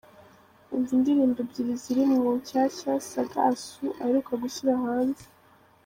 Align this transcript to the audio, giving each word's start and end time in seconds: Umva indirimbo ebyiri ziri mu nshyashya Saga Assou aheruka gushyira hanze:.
Umva 0.73 0.91
indirimbo 0.97 1.37
ebyiri 1.45 1.73
ziri 1.81 2.03
mu 2.11 2.21
nshyashya 2.39 2.91
Saga 3.09 3.39
Assou 3.49 3.87
aheruka 4.01 4.31
gushyira 4.43 4.71
hanze:. 4.83 5.25